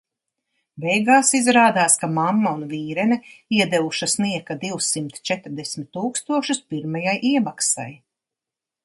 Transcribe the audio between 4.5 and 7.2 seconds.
divsimt četrdesmit tūkstošus pirmajai